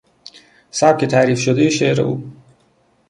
سبک 0.71 1.05
تحریف 1.05 1.39
شدهی 1.39 1.71
شعر 1.71 2.01
او 2.01 2.31